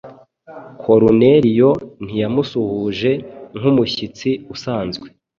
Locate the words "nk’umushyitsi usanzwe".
3.57-5.07